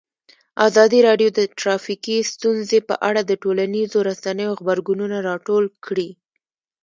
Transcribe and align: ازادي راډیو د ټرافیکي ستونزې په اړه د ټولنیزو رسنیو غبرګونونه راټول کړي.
ازادي 0.67 0.99
راډیو 1.07 1.29
د 1.33 1.39
ټرافیکي 1.59 2.17
ستونزې 2.33 2.79
په 2.89 2.95
اړه 3.07 3.21
د 3.25 3.31
ټولنیزو 3.43 3.99
رسنیو 4.09 4.57
غبرګونونه 4.59 5.17
راټول 5.29 5.63
کړي. 5.85 6.09